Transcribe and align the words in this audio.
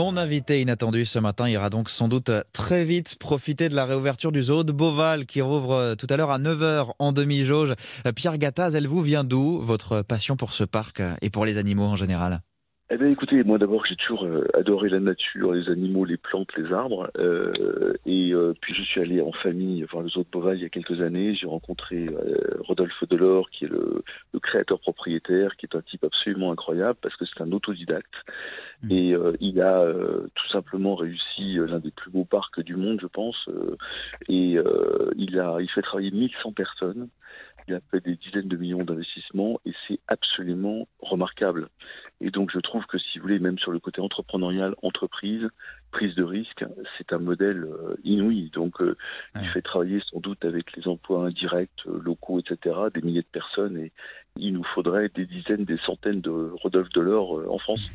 Mon 0.00 0.16
invité 0.16 0.62
inattendu 0.62 1.04
ce 1.04 1.18
matin 1.18 1.46
ira 1.46 1.68
donc 1.68 1.90
sans 1.90 2.08
doute 2.08 2.30
très 2.54 2.84
vite 2.84 3.16
profiter 3.20 3.68
de 3.68 3.74
la 3.74 3.84
réouverture 3.84 4.32
du 4.32 4.44
zoo 4.44 4.64
de 4.64 4.72
Beauval 4.72 5.26
qui 5.26 5.42
rouvre 5.42 5.72
euh, 5.72 5.94
tout 5.94 6.06
à 6.08 6.16
l'heure 6.16 6.30
à 6.30 6.38
9h 6.38 6.92
en 6.98 7.12
demi-jauge. 7.12 7.74
Euh, 8.06 8.12
Pierre 8.12 8.38
Gattaz, 8.38 8.74
elle 8.74 8.86
vous 8.86 9.02
vient 9.02 9.24
d'où 9.24 9.60
votre 9.60 10.00
passion 10.00 10.38
pour 10.38 10.54
ce 10.54 10.64
parc 10.64 11.02
et 11.20 11.28
pour 11.28 11.44
les 11.44 11.58
animaux 11.58 11.84
en 11.84 11.96
général? 11.96 12.40
Eh 12.92 12.96
bien, 12.96 13.08
écoutez, 13.08 13.44
moi 13.44 13.56
d'abord, 13.56 13.86
j'ai 13.86 13.94
toujours 13.94 14.24
euh, 14.24 14.48
adoré 14.52 14.88
la 14.88 14.98
nature, 14.98 15.52
les 15.52 15.68
animaux, 15.68 16.04
les 16.04 16.16
plantes, 16.16 16.50
les 16.56 16.72
arbres. 16.72 17.08
Euh, 17.18 17.94
et 18.04 18.32
euh, 18.32 18.52
puis, 18.60 18.74
je 18.74 18.82
suis 18.82 19.00
allé 19.00 19.20
en 19.20 19.30
famille 19.30 19.84
voir 19.84 20.02
le 20.02 20.08
zoo 20.08 20.24
de 20.24 20.28
Beauval 20.32 20.56
il 20.56 20.62
y 20.62 20.66
a 20.66 20.70
quelques 20.70 21.00
années. 21.00 21.36
J'ai 21.36 21.46
rencontré 21.46 22.08
Rodolphe 22.58 23.04
Delors, 23.08 23.48
qui 23.50 23.66
est 23.66 23.68
le, 23.68 24.02
le, 24.34 24.40
créateur 24.40 24.80
propriétaire, 24.80 25.56
qui 25.56 25.66
est 25.66 25.76
un 25.76 25.82
type 25.82 26.02
absolument 26.02 26.50
incroyable 26.50 26.98
parce 27.00 27.14
que 27.14 27.24
c'est 27.26 27.40
un 27.40 27.52
autodidacte. 27.52 28.12
Mmh. 28.82 28.90
Et 28.90 29.14
il 29.38 29.60
a 29.60 29.86
tout 30.34 30.48
simplement 30.48 30.96
réussi 30.96 31.54
l'un 31.54 31.78
des 31.78 31.92
plus 31.92 32.10
beaux 32.10 32.24
parcs 32.24 32.60
du 32.60 32.74
monde, 32.74 32.98
je 33.00 33.06
pense. 33.06 33.48
et 34.28 34.58
il 35.16 35.38
a, 35.38 35.58
il 35.60 35.70
fait 35.70 35.82
travailler 35.82 36.10
1100 36.10 36.52
personnes. 36.52 37.08
Il 37.68 37.74
a 37.74 37.80
fait 37.90 38.00
des 38.00 38.16
dizaines 38.16 38.48
de 38.48 38.56
millions 38.56 38.82
d'investissements 38.82 39.60
et 39.64 39.72
c'est 39.86 40.00
absolument 40.08 40.88
remarquable. 41.00 41.68
Donc 42.50 42.56
je 42.64 42.68
trouve 42.68 42.84
que 42.86 42.98
si 42.98 43.18
vous 43.18 43.22
voulez, 43.22 43.38
même 43.38 43.58
sur 43.58 43.70
le 43.70 43.78
côté 43.78 44.00
entrepreneurial, 44.00 44.74
entreprise, 44.82 45.48
prise 45.92 46.14
de 46.16 46.24
risque, 46.24 46.64
c'est 46.98 47.12
un 47.12 47.18
modèle 47.18 47.64
euh, 47.64 47.94
inouï. 48.02 48.50
Donc 48.52 48.80
euh, 48.80 48.96
il 49.40 49.46
fait 49.50 49.62
travailler 49.62 50.00
sans 50.10 50.18
doute 50.18 50.44
avec 50.44 50.76
les 50.76 50.88
emplois 50.88 51.26
indirects, 51.26 51.70
euh, 51.86 52.00
locaux, 52.02 52.40
etc., 52.40 52.76
des 52.92 53.02
milliers 53.02 53.22
de 53.22 53.26
personnes 53.30 53.78
et 53.78 53.92
il 54.36 54.52
nous 54.52 54.64
faudrait 54.64 55.08
des 55.14 55.26
dizaines, 55.26 55.64
des 55.64 55.78
centaines 55.78 56.20
de 56.20 56.30
Rodolphe 56.30 56.88
Delors 56.90 57.40
en 57.52 57.58
France. 57.58 57.88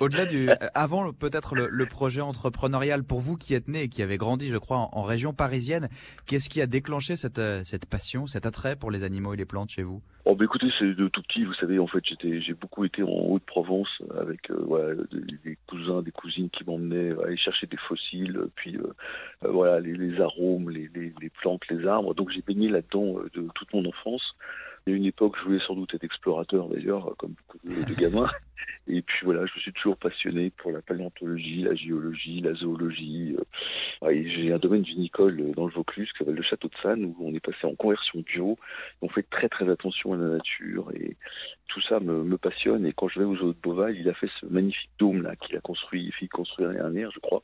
Au-delà 0.00 0.26
du, 0.26 0.48
avant 0.74 1.12
peut-être 1.12 1.54
le, 1.54 1.86
projet 1.86 2.20
entrepreneurial 2.20 3.04
pour 3.04 3.20
vous 3.20 3.36
qui 3.36 3.54
êtes 3.54 3.68
né 3.68 3.84
et 3.84 3.88
qui 3.88 4.02
avez 4.02 4.16
grandi, 4.16 4.48
je 4.48 4.56
crois, 4.56 4.88
en, 4.92 5.02
région 5.02 5.32
parisienne, 5.32 5.88
qu'est-ce 6.26 6.48
qui 6.48 6.60
a 6.60 6.66
déclenché 6.66 7.16
cette, 7.16 7.40
cette 7.64 7.86
passion, 7.86 8.26
cet 8.26 8.44
attrait 8.46 8.76
pour 8.76 8.90
les 8.90 9.04
animaux 9.04 9.34
et 9.34 9.36
les 9.36 9.44
plantes 9.44 9.70
chez 9.70 9.82
vous? 9.82 10.02
Oh, 10.28 10.34
bah, 10.34 10.44
écoutez, 10.44 10.66
c'est 10.76 10.92
de 10.92 11.06
tout 11.06 11.22
petit, 11.22 11.44
vous 11.44 11.54
savez, 11.54 11.78
en 11.78 11.86
fait, 11.86 12.02
j'ai 12.20 12.54
beaucoup 12.54 12.84
été 12.84 13.00
en 13.04 13.06
Haute-Provence 13.06 14.02
avec 14.18 14.50
euh, 14.50 15.06
des, 15.44 15.56
cousins, 15.68 16.02
des 16.02 16.10
cousines 16.10 16.50
qui 16.50 16.64
m'emmenaient 16.64 17.12
aller 17.24 17.36
chercher 17.36 17.68
des 17.68 17.76
fossiles, 17.76 18.40
puis 18.56 18.76
euh, 18.76 18.92
euh, 19.44 19.52
voilà, 19.52 19.78
les, 19.78 19.92
les 19.92 20.20
arômes, 20.20 20.68
les, 20.70 20.90
les, 20.96 21.14
les, 21.20 21.30
plantes, 21.30 21.62
les 21.70 21.86
arbres. 21.86 22.12
Donc 22.12 22.32
j'ai 22.32 22.42
baigné 22.42 22.68
là-dedans 22.68 23.20
de 23.32 23.48
toute 23.54 23.72
mon 23.72 23.86
enfance. 23.86 24.34
Il 24.86 24.92
y 24.92 24.94
a 24.94 24.98
une 24.98 25.06
époque, 25.06 25.34
je 25.40 25.44
voulais 25.46 25.60
sans 25.66 25.74
doute 25.74 25.92
être 25.94 26.04
explorateur 26.04 26.68
d'ailleurs, 26.68 27.12
comme 27.18 27.32
beaucoup 27.32 27.58
de, 27.66 27.94
gamins. 27.94 28.30
Et 28.86 29.02
puis 29.02 29.24
voilà, 29.24 29.44
je 29.44 29.52
me 29.56 29.60
suis 29.60 29.72
toujours 29.72 29.96
passionné 29.96 30.50
pour 30.50 30.70
la 30.70 30.80
paléontologie, 30.80 31.62
la 31.62 31.74
géologie, 31.74 32.40
la 32.40 32.54
zoologie. 32.54 33.34
j'ai 34.00 34.52
un 34.52 34.58
domaine 34.58 34.84
vinicole 34.84 35.52
dans 35.56 35.66
le 35.66 35.72
Vaucluse 35.72 36.08
qui 36.12 36.18
s'appelle 36.18 36.36
le 36.36 36.42
Château 36.44 36.68
de 36.68 36.76
Sannes, 36.80 37.04
où 37.04 37.16
on 37.18 37.34
est 37.34 37.44
passé 37.44 37.66
en 37.66 37.74
conversion 37.74 38.20
bio. 38.20 38.56
On 39.02 39.08
fait 39.08 39.28
très 39.28 39.48
très 39.48 39.68
attention 39.68 40.12
à 40.12 40.18
la 40.18 40.28
nature 40.28 40.92
et 40.94 41.16
tout 41.66 41.80
ça 41.82 41.98
me, 41.98 42.38
passionne. 42.38 42.86
Et 42.86 42.92
quand 42.92 43.08
je 43.08 43.18
vais 43.18 43.24
aux 43.24 43.36
eaux 43.38 43.52
de 43.52 43.58
Beauval, 43.60 43.96
il 43.96 44.08
a 44.08 44.14
fait 44.14 44.30
ce 44.40 44.46
magnifique 44.46 44.90
dôme 45.00 45.22
là 45.22 45.34
qu'il 45.34 45.56
a 45.56 45.60
construit, 45.60 46.04
il 46.04 46.12
fait 46.12 46.28
construire 46.28 46.68
l'année 46.68 46.80
dernière, 46.80 47.10
je 47.10 47.18
crois 47.18 47.42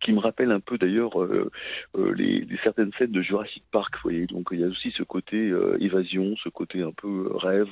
qui 0.00 0.12
me 0.12 0.20
rappelle 0.20 0.52
un 0.52 0.60
peu 0.60 0.78
d'ailleurs 0.78 1.20
euh, 1.22 1.50
euh, 1.96 2.12
les, 2.14 2.40
les, 2.40 2.58
certaines 2.62 2.92
scènes 2.98 3.10
de 3.10 3.22
Jurassic 3.22 3.64
Park. 3.70 3.94
Vous 3.96 4.10
voyez, 4.10 4.26
donc 4.26 4.48
il 4.52 4.60
y 4.60 4.64
a 4.64 4.68
aussi 4.68 4.90
ce 4.92 5.02
côté 5.02 5.36
euh, 5.50 5.76
évasion, 5.80 6.36
ce 6.42 6.48
côté 6.48 6.82
un 6.82 6.92
peu 6.92 7.30
rêve. 7.34 7.68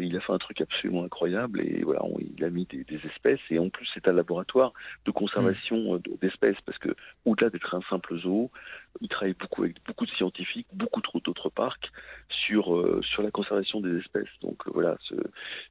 il 0.00 0.16
a 0.16 0.20
fait 0.20 0.32
un 0.32 0.38
truc 0.38 0.60
absolument 0.60 1.04
incroyable 1.04 1.60
et 1.60 1.82
voilà, 1.82 2.02
il 2.36 2.44
a 2.44 2.50
mis 2.50 2.66
des, 2.66 2.84
des, 2.84 3.00
espèces 3.06 3.40
et 3.50 3.58
en 3.58 3.68
plus 3.68 3.88
c'est 3.94 4.08
un 4.08 4.12
laboratoire 4.12 4.72
de 5.04 5.10
conservation 5.10 5.94
mmh. 5.94 6.00
d'espèces 6.20 6.60
parce 6.64 6.78
que 6.78 6.94
au-delà 7.24 7.50
d'être 7.50 7.74
un 7.74 7.82
simple 7.90 8.16
zoo, 8.18 8.50
il 9.00 9.08
travaille 9.08 9.34
beaucoup 9.38 9.62
avec 9.62 9.76
beaucoup 9.86 10.06
de 10.06 10.10
scientifiques, 10.12 10.66
beaucoup 10.72 11.00
trop 11.00 11.20
d'autres 11.20 11.50
parcs 11.50 11.90
sur 12.28 13.00
sur 13.04 13.22
la 13.22 13.30
conservation 13.30 13.80
des 13.80 13.98
espèces. 13.98 14.28
Donc 14.42 14.62
voilà, 14.66 14.96
ce, 15.08 15.14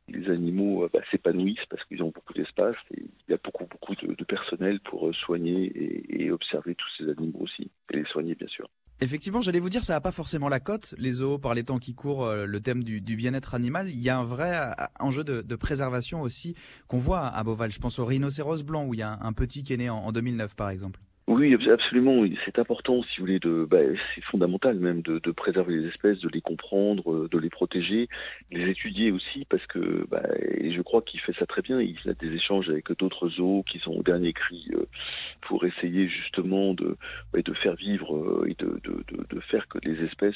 les 0.07 0.29
animaux 0.29 0.87
bah, 0.93 1.01
s'épanouissent 1.11 1.65
parce 1.69 1.83
qu'ils 1.85 2.03
ont 2.03 2.11
beaucoup 2.13 2.33
d'espace 2.33 2.75
il 2.91 3.07
y 3.29 3.33
a 3.33 3.37
beaucoup 3.43 3.65
beaucoup 3.65 3.95
de, 3.95 4.23
personnel 4.23 4.79
pour 4.81 5.13
soigner 5.15 5.71
et, 6.09 6.31
observer 6.31 6.75
tous 6.75 6.87
ces 6.97 7.09
animaux 7.09 7.39
aussi, 7.41 7.69
et 7.91 7.97
les 7.97 8.05
soigner 8.05 8.35
bien 8.35 8.47
sûr. 8.47 8.67
Effectivement, 9.01 9.41
j'allais 9.41 9.59
vous 9.59 9.69
dire, 9.69 9.83
ça 9.83 9.93
n'a 9.93 10.01
pas 10.01 10.13
forcément 10.13 10.47
la 10.47 10.61
cote, 10.61 10.95
les 10.97 11.11
zoos, 11.11 11.37
par 11.37 11.53
les 11.53 11.63
temps 11.63 11.79
qui 11.79 11.93
courent, 11.93 12.25
euh, 12.25 12.45
le 12.45 12.61
thème 12.61 12.81
du, 12.83 13.01
bien-être 13.01 13.53
animal. 13.53 13.89
Il 13.89 13.99
y 13.99 14.09
a 14.09 14.17
un 14.17 14.23
vrai 14.23 14.55
euh, 14.55 14.71
enjeu 14.99 15.23
de, 15.23 15.55
préservation 15.55 16.21
aussi 16.21 16.55
qu'on 16.87 16.97
voit 16.97 17.27
à 17.27 17.43
Beauval. 17.43 17.71
Je 17.71 17.79
pense 17.79 17.99
au 17.99 18.05
rhinocéros 18.05 18.63
blanc, 18.63 18.85
où 18.85 18.93
il 18.93 19.01
y 19.01 19.03
a 19.03 19.17
un, 19.21 19.33
petit 19.33 19.63
qui 19.63 19.73
est 19.73 19.77
né 19.77 19.89
en 19.89 20.11
2009, 20.13 20.55
par 20.55 20.69
exemple. 20.69 21.01
Oui, 21.27 21.55
absolument. 21.71 22.23
C'est 22.45 22.59
important, 22.59 23.01
si 23.01 23.17
vous 23.17 23.25
voulez, 23.25 23.39
de, 23.39 23.65
bah, 23.67 23.79
c'est 24.13 24.23
fondamental 24.25 24.77
même 24.77 25.01
de, 25.01 25.17
de, 25.17 25.31
préserver 25.31 25.77
les 25.77 25.87
espèces, 25.87 26.19
de 26.19 26.29
les 26.29 26.39
comprendre, 26.39 27.11
euh, 27.11 27.27
de 27.31 27.39
les 27.39 27.49
protéger, 27.49 28.07
les 28.51 28.69
étudier 28.69 29.11
aussi, 29.11 29.43
parce 29.49 29.65
que, 29.65 30.05
bah, 30.07 30.21
et 30.39 30.71
je 30.71 30.81
crois 30.83 31.01
qu'il 31.01 31.19
fait 31.19 31.33
ça 31.33 31.47
très 31.47 31.63
bien. 31.63 31.81
Il 31.81 31.97
a 32.07 32.13
des 32.13 32.31
échanges 32.31 32.69
avec 32.69 32.91
d'autres 32.99 33.27
zoos 33.29 33.63
qui 33.63 33.79
sont 33.79 33.93
au 33.93 34.03
dernier 34.03 34.33
cri 34.33 34.67
euh, 34.75 34.85
pour 35.41 35.65
essayer 35.65 36.07
justement 36.07 36.75
de, 36.75 36.95
de 37.33 37.53
faire 37.53 37.73
vivre 37.73 38.15
euh, 38.15 38.45
et 38.47 38.53
de, 38.63 38.79
de, 38.83 39.03
de, 39.27 39.39
faire 39.39 39.67
que 39.67 39.79
les 39.83 40.03
espèces 40.05 40.35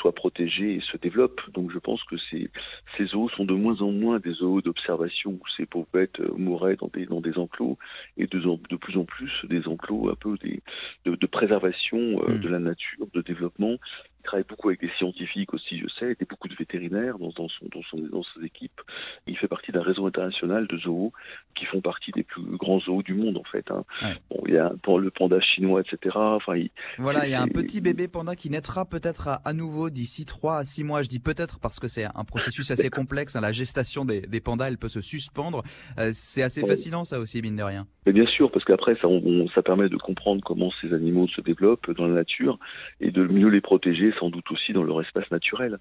soient 0.00 0.14
protégées 0.14 0.76
et 0.76 0.80
se 0.90 0.96
développent. 0.96 1.42
Donc, 1.52 1.70
je 1.70 1.78
pense 1.78 2.02
que 2.04 2.16
ces, 2.30 2.50
ces 2.96 3.04
zoos 3.06 3.28
sont 3.30 3.44
de 3.44 3.54
moins 3.54 3.80
en 3.82 3.92
moins 3.92 4.20
des 4.20 4.32
zoos 4.32 4.62
d'observation 4.62 5.32
où 5.32 5.42
ces 5.58 5.66
pauvres 5.66 5.88
bêtes 5.92 6.18
mourraient 6.38 6.76
dans 6.76 6.88
des, 6.88 7.04
dans 7.04 7.20
des 7.20 7.36
enclos 7.36 7.76
et 8.16 8.26
de, 8.26 8.38
de 8.40 8.76
plus 8.76 8.96
en 8.96 9.04
plus 9.04 9.30
des 9.44 9.68
enclos 9.68 9.81
un 9.90 10.14
peu 10.14 10.36
des, 10.38 10.62
de, 11.04 11.14
de 11.16 11.26
préservation 11.26 11.98
euh, 11.98 12.34
mm. 12.34 12.40
de 12.40 12.48
la 12.48 12.58
nature, 12.58 13.06
de 13.12 13.22
développement. 13.22 13.76
Il 14.22 14.24
travaille 14.24 14.46
beaucoup 14.48 14.68
avec 14.68 14.80
des 14.80 14.90
scientifiques 14.98 15.52
aussi, 15.52 15.78
je 15.78 15.86
sais, 15.98 16.16
et 16.18 16.24
beaucoup 16.24 16.48
de 16.48 16.54
vétérinaires 16.54 17.18
dans, 17.18 17.30
dans, 17.30 17.48
son, 17.48 17.66
dans, 17.72 17.82
son, 17.90 17.98
dans 17.98 18.22
ses 18.22 18.44
équipes. 18.44 18.80
Il 19.26 19.36
fait 19.36 19.48
partie 19.48 19.72
d'un 19.72 19.82
réseau 19.82 20.06
international 20.06 20.66
de 20.68 20.78
zoos 20.78 21.12
qui 21.56 21.64
font 21.64 21.80
partie 21.80 22.12
des 22.12 22.22
plus 22.22 22.42
grands 22.56 22.80
zoos 22.80 23.02
du 23.02 23.14
monde 23.14 23.36
en 23.36 23.44
fait. 23.44 23.70
Hein. 23.70 23.84
Bon, 24.30 24.42
il 24.46 24.54
y 24.54 24.58
a 24.58 24.72
le 24.98 25.10
panda 25.10 25.40
chinois, 25.40 25.80
etc. 25.80 26.14
Enfin, 26.16 26.56
il, 26.56 26.70
voilà, 26.98 27.26
il 27.26 27.30
y 27.30 27.34
a 27.34 27.42
un 27.42 27.48
petit 27.48 27.80
bébé 27.80 28.08
panda 28.08 28.36
qui 28.36 28.50
naîtra 28.50 28.84
peut-être 28.84 29.28
à, 29.28 29.34
à, 29.44 29.52
nouveau 29.52 29.90
d'ici 29.90 30.24
3 30.24 30.58
à 30.58 30.64
6 30.64 30.84
mois. 30.84 31.02
Je 31.02 31.08
dis 31.08 31.18
peut-être 31.18 31.58
parce 31.58 31.80
que 31.80 31.88
c'est 31.88 32.04
un 32.04 32.24
processus 32.24 32.70
assez 32.70 32.90
complexe. 32.90 33.36
Hein. 33.36 33.40
La 33.40 33.52
gestation 33.52 34.04
des, 34.04 34.20
des, 34.20 34.40
pandas, 34.40 34.68
elle 34.68 34.78
peut 34.78 34.88
se 34.88 35.00
suspendre. 35.00 35.62
Euh, 35.98 36.10
c'est 36.12 36.42
assez 36.42 36.64
fascinant 36.64 37.04
ça 37.04 37.18
aussi, 37.18 37.42
mine 37.42 37.56
de 37.56 37.62
rien. 37.62 37.86
Mais 38.06 38.12
bien 38.12 38.26
sûr, 38.26 38.50
parce 38.50 38.64
qu'après, 38.64 38.96
ça, 38.96 39.08
on, 39.08 39.48
ça 39.54 39.62
permet 39.62 39.88
de 39.88 39.96
comprendre 39.96 40.42
comment 40.44 40.70
ces 40.80 40.92
animaux 40.92 41.28
se 41.28 41.40
développent 41.40 41.90
dans 41.92 42.06
la 42.06 42.14
nature 42.14 42.58
et 43.00 43.10
de 43.10 43.24
mieux 43.24 43.48
les 43.48 43.60
protéger, 43.60 44.11
sans 44.18 44.30
doute 44.30 44.50
aussi 44.50 44.72
dans 44.72 44.82
leur 44.82 45.00
espace 45.00 45.30
naturel. 45.30 45.78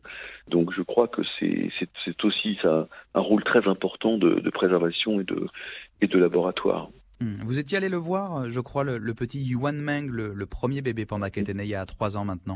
Donc 0.47 0.73
je 0.73 0.81
crois 0.81 1.07
que 1.07 1.21
c'est 1.39 2.23
aussi 2.23 2.57
un 2.63 2.87
rôle 3.13 3.43
très 3.43 3.67
important 3.67 4.17
de, 4.17 4.49
préservation 4.49 5.19
et 5.21 6.07
de, 6.07 6.17
laboratoire. 6.17 6.89
Hmm. 7.19 7.33
Vous 7.45 7.59
étiez 7.59 7.77
allé 7.77 7.89
le 7.89 7.97
voir, 7.97 8.49
je 8.49 8.59
crois, 8.59 8.83
le, 8.83 8.97
le 8.97 9.13
petit 9.13 9.43
Yuan 9.43 9.79
Meng, 9.79 10.09
le, 10.09 10.33
le, 10.33 10.45
premier 10.45 10.81
bébé 10.81 11.05
panda 11.05 11.29
qui 11.29 11.39
était 11.39 11.53
né 11.53 11.63
il 11.63 11.69
y 11.69 11.75
a 11.75 11.85
trois 11.85 12.17
ans 12.17 12.25
maintenant. 12.25 12.55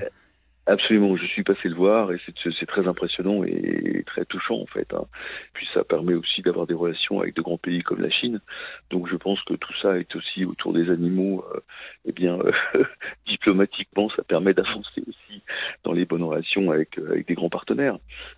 Absolument, 0.67 1.15
je 1.15 1.25
suis 1.25 1.43
passé 1.43 1.69
le 1.69 1.75
voir 1.75 2.11
et 2.11 2.19
c'est 2.25 2.65
très 2.65 2.87
impressionnant 2.87 3.43
et 3.43 4.03
très 4.07 4.25
touchant 4.25 4.61
en 4.61 4.65
fait. 4.65 4.91
Hein. 4.93 5.05
Puis 5.53 5.67
ça 5.73 5.83
permet 5.83 6.15
aussi 6.15 6.41
d'avoir 6.41 6.65
des 6.65 6.73
relations 6.73 7.19
avec 7.21 7.35
de 7.35 7.41
grands 7.41 7.59
pays 7.59 7.83
comme 7.83 8.01
la 8.01 8.09
Chine. 8.09 8.41
Donc 8.89 9.07
je 9.07 9.15
pense 9.15 9.41
que 9.43 9.53
tout 9.53 9.73
ça 9.81 9.99
est 9.99 10.15
aussi 10.15 10.43
autour 10.43 10.73
des 10.73 10.89
animaux. 10.89 11.45
Euh, 11.53 11.59
eh 12.05 12.11
bien, 12.11 12.39
euh, 12.39 12.51
diplomatiquement, 13.27 14.09
ça 14.15 14.23
permet 14.23 14.53
d'avancer 14.53 15.01
aussi 15.07 15.41
dans 15.83 15.93
les 15.93 16.05
bonnes 16.05 16.23
relations 16.23 16.71
avec, 16.71 16.97
euh, 16.97 17.11
avec 17.11 17.27
des 17.27 17.35
grands 17.35 17.49
partenaires. 17.49 17.97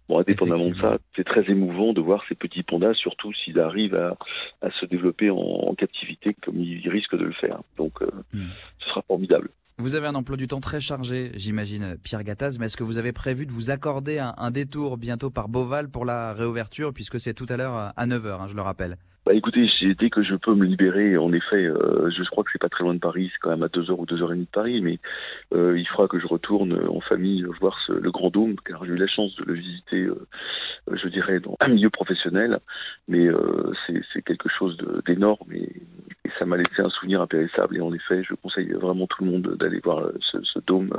Bon, 0.09 0.19
indépendamment 0.19 0.69
de 0.69 0.75
ça, 0.75 0.97
c'est 1.15 1.23
très 1.23 1.49
émouvant 1.49 1.93
de 1.93 2.01
voir 2.01 2.23
ces 2.27 2.35
petits 2.35 2.63
pandas, 2.63 2.93
surtout 2.93 3.33
s'ils 3.33 3.59
arrivent 3.59 3.95
à, 3.95 4.17
à, 4.61 4.71
se 4.71 4.85
développer 4.85 5.29
en, 5.29 5.37
en, 5.37 5.75
captivité 5.75 6.35
comme 6.41 6.59
ils 6.59 6.89
risquent 6.89 7.17
de 7.17 7.25
le 7.25 7.33
faire. 7.33 7.59
Donc, 7.77 8.01
euh, 8.01 8.09
hmm. 8.33 8.47
ce 8.79 8.89
sera 8.89 9.01
formidable. 9.03 9.49
Vous 9.87 9.95
avez 9.95 10.07
un 10.07 10.15
emploi 10.15 10.35
du 10.35 10.47
temps 10.47 10.59
très 10.59 10.81
chargé, 10.81 11.31
j'imagine, 11.35 11.95
Pierre 12.03 12.25
Gattaz, 12.25 12.57
mais 12.59 12.65
est-ce 12.65 12.75
que 12.75 12.83
vous 12.83 12.97
avez 12.97 13.13
prévu 13.13 13.45
de 13.45 13.53
vous 13.53 13.69
accorder 13.69 14.19
un, 14.19 14.51
détour 14.51 14.97
bientôt 14.97 15.29
par 15.29 15.47
Beauval 15.47 15.89
pour 15.89 16.03
la 16.03 16.33
réouverture, 16.33 16.91
puisque 16.93 17.21
c'est 17.21 17.33
tout 17.33 17.45
à 17.47 17.55
l'heure 17.55 17.93
à 17.95 18.05
9h, 18.05 18.41
hein, 18.41 18.47
je 18.49 18.55
le 18.57 18.61
rappelle? 18.61 18.97
Bah 19.27 19.33
écoutez, 19.33 19.65
dès 19.99 20.09
que 20.09 20.23
je 20.23 20.35
peux 20.35 20.55
me 20.55 20.65
libérer, 20.65 21.17
en 21.17 21.33
effet, 21.33 21.65
euh, 21.65 22.09
je 22.09 22.23
crois 22.29 22.45
que 22.45 22.49
c'est 22.53 22.61
pas 22.61 22.69
très 22.69 22.85
loin 22.85 22.93
de 22.93 22.99
Paris, 22.99 23.29
c'est 23.31 23.39
quand 23.41 23.49
même 23.49 23.63
à 23.63 23.67
2 23.67 23.91
heures 23.91 23.99
ou 23.99 24.05
2 24.05 24.21
heures 24.21 24.31
et 24.31 24.35
demie 24.35 24.45
de 24.45 24.51
Paris, 24.51 24.81
mais 24.81 24.99
euh, 25.53 25.77
il 25.77 25.85
faudra 25.85 26.07
que 26.07 26.17
je 26.17 26.27
retourne 26.27 26.77
en 26.87 27.01
famille 27.01 27.45
voir 27.59 27.77
le 27.89 28.09
Grand 28.11 28.29
Dôme, 28.29 28.55
car 28.65 28.85
j'ai 28.85 28.91
eu 28.91 28.97
la 28.97 29.07
chance 29.07 29.35
de 29.35 29.43
le 29.43 29.53
visiter, 29.53 30.01
euh, 30.01 30.27
je 30.93 31.07
dirais, 31.07 31.39
dans 31.39 31.55
un 31.59 31.67
milieu 31.67 31.89
professionnel, 31.89 32.59
mais 33.07 33.27
euh, 33.27 33.71
c'est 34.13 34.21
quelque 34.21 34.49
chose 34.49 34.77
d'énorme 35.05 35.51
et, 35.53 35.81
ça 36.37 36.45
m'a 36.45 36.57
laissé 36.57 36.81
un 36.81 36.89
souvenir 36.89 37.21
impérissable. 37.21 37.77
Et 37.77 37.81
en 37.81 37.91
effet, 37.93 38.21
je 38.23 38.35
conseille 38.35 38.71
vraiment 38.73 39.07
tout 39.07 39.23
le 39.23 39.31
monde 39.31 39.55
d'aller 39.57 39.79
voir 39.79 40.11
ce, 40.31 40.37
ce, 40.43 40.59
dôme, 40.67 40.91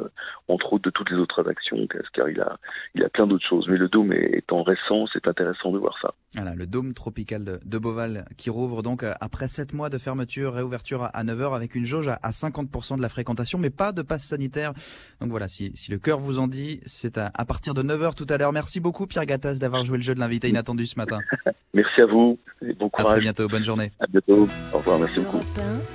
entre 0.48 0.72
autres 0.72 0.84
de 0.84 0.90
toutes 0.90 1.10
les 1.10 1.16
autres 1.16 1.40
attractions, 1.40 1.86
car 2.12 2.28
il 2.28 2.40
a, 2.40 2.58
il 2.94 3.04
a 3.04 3.08
plein 3.08 3.26
d'autres 3.26 3.46
choses. 3.46 3.68
Mais 3.68 3.76
le 3.76 3.88
dôme 3.88 4.12
étant 4.12 4.62
récent, 4.64 5.06
c'est 5.12 5.28
intéressant 5.28 5.70
de 5.70 5.78
voir 5.78 5.96
ça. 6.02 6.14
Voilà, 6.34 6.54
le 6.54 6.66
dôme 6.66 6.92
tropical 6.94 7.44
de, 7.44 7.60
de 7.64 7.78
Beauval 7.78 8.24
qui 8.36 8.50
rouvre 8.50 8.82
donc 8.82 9.04
après 9.20 9.48
7 9.48 9.74
mois 9.74 9.90
de 9.90 9.98
fermeture, 9.98 10.54
réouverture 10.54 11.04
à 11.04 11.24
9h 11.24 11.54
avec 11.54 11.74
une 11.74 11.84
jauge 11.84 12.08
à 12.08 12.30
50% 12.30 12.96
de 12.96 13.02
la 13.02 13.08
fréquentation, 13.08 13.58
mais 13.58 13.70
pas 13.70 13.92
de 13.92 14.02
passe 14.02 14.24
sanitaire. 14.24 14.72
Donc 15.20 15.30
voilà, 15.30 15.48
si, 15.48 15.72
le 15.88 15.98
cœur 15.98 16.18
vous 16.18 16.38
en 16.38 16.48
dit, 16.48 16.80
c'est 16.84 17.18
à, 17.18 17.30
à, 17.34 17.44
partir 17.44 17.74
de 17.74 17.82
9h 17.82 18.14
tout 18.14 18.26
à 18.28 18.38
l'heure. 18.38 18.52
Merci 18.52 18.80
beaucoup 18.80 19.06
Pierre 19.06 19.26
Gattaz 19.26 19.58
d'avoir 19.78 19.84
joué 19.84 19.98
le 19.98 20.02
jeu 20.02 20.14
de 20.14 20.20
l'invité 20.20 20.48
inattendu 20.48 20.86
ce 20.86 20.96
matin. 20.96 21.20
Merci 21.74 22.00
à 22.00 22.06
vous 22.06 22.38
et 22.62 22.72
bon 22.72 22.88
courage. 22.88 23.06
À 23.06 23.12
très 23.14 23.20
bientôt, 23.20 23.48
bonne 23.48 23.64
journée. 23.64 23.92
À 24.00 24.06
bientôt, 24.06 24.48
au 24.72 24.78
revoir, 24.78 24.98
merci 24.98 25.20
beaucoup. 25.20 25.38